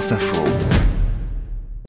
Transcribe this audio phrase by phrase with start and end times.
[0.00, 0.42] Info.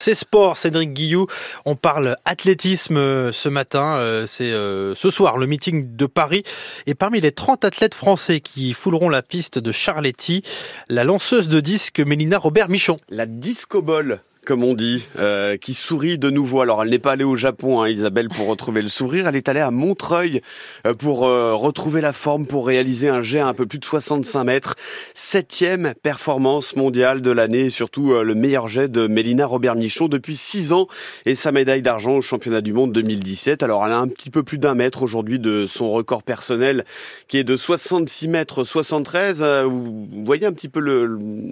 [0.02, 1.28] C'est sport, Cédric Guillou.
[1.64, 3.96] On parle athlétisme euh, ce matin.
[3.96, 6.44] Euh, c'est euh, ce soir le meeting de Paris.
[6.86, 10.42] Et parmi les 30 athlètes français qui fouleront la piste de Charletti,
[10.90, 12.98] la lanceuse de disque Mélina Robert Michon.
[13.08, 16.62] La disco ball comme on dit, euh, qui sourit de nouveau.
[16.62, 19.28] Alors, elle n'est pas allée au Japon, hein, Isabelle, pour retrouver le sourire.
[19.28, 20.40] Elle est allée à Montreuil
[20.84, 23.84] euh, pour euh, retrouver la forme, pour réaliser un jet à un peu plus de
[23.84, 24.74] 65 mètres.
[25.14, 30.72] Septième performance mondiale de l'année, et surtout le meilleur jet de Mélina Robert-Michon depuis six
[30.72, 30.88] ans
[31.24, 33.62] et sa médaille d'argent au championnat du monde 2017.
[33.62, 36.84] Alors, elle a un petit peu plus d'un mètre aujourd'hui de son record personnel,
[37.28, 39.42] qui est de 66 mètres 73.
[39.66, 41.06] Vous voyez un petit peu le,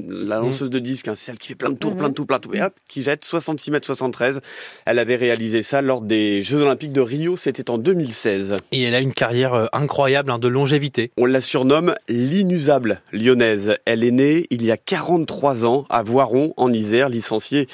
[0.08, 0.42] la mmh.
[0.42, 2.38] lanceuse de disque, hein, c'est celle qui fait plein de tours, plein de tours, plein
[2.38, 2.54] de tours.
[2.54, 4.40] Et hop, qui jette 66 mètres 73.
[4.86, 8.56] Elle avait réalisé ça lors des Jeux Olympiques de Rio, c'était en 2016.
[8.72, 11.10] Et elle a une carrière euh, incroyable hein, de longévité.
[11.16, 13.76] On la surnomme l'inusable lyonnaise.
[13.84, 17.66] Elle est née il y a 43 ans à Voiron en Isère, licenciée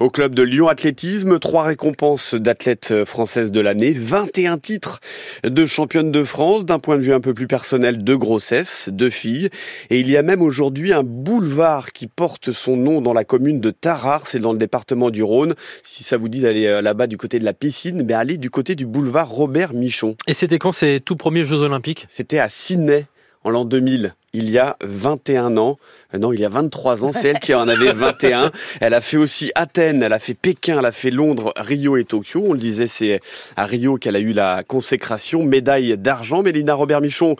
[0.00, 5.00] au club de Lyon Athlétisme, trois récompenses d'athlète française de l'année, 21 titres
[5.44, 9.10] de championne de France, d'un point de vue un peu plus personnel, de grossesse, de
[9.10, 9.50] filles.
[9.90, 13.60] Et il y a même aujourd'hui un boulevard qui porte son nom dans la commune
[13.60, 15.54] de Tarare, c'est dans le département du Rhône.
[15.82, 18.50] Si ça vous dit d'aller euh, là-bas du côté de la piscine, mais allez du
[18.50, 20.16] côté du boulevard Robert Michon.
[20.26, 22.06] Et c'était quand ces tout premiers Jeux Olympiques?
[22.08, 23.06] C'était à Sydney
[23.44, 25.78] en l'an 2000 il y a 21 ans.
[26.12, 28.50] Euh, non, il y a 23 ans, c'est elle qui en avait 21.
[28.80, 32.04] Elle a fait aussi Athènes, elle a fait Pékin, elle a fait Londres, Rio et
[32.04, 32.42] Tokyo.
[32.44, 33.20] On le disait, c'est
[33.56, 36.42] à Rio qu'elle a eu la consécration, médaille d'argent.
[36.42, 37.36] Mélina Robert-Michon,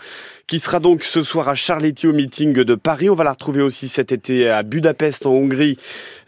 [0.46, 3.10] qui sera donc ce soir à Charletti au meeting de Paris.
[3.10, 5.78] On va la retrouver aussi cet été à Budapest en Hongrie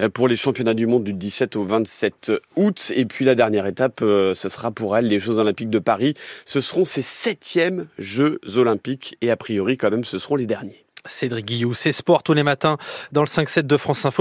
[0.00, 2.92] euh, pour les championnats du monde du 17 au 27 août.
[2.94, 6.14] Et puis la dernière étape, euh, ce sera pour elle les Jeux Olympiques de Paris.
[6.44, 10.55] Ce seront ses septièmes Jeux Olympiques et a priori quand même ce seront les derniers.
[11.08, 12.78] Cédric Guillou, c'est sport tous les matins
[13.12, 14.14] dans le 5-7 de France Info.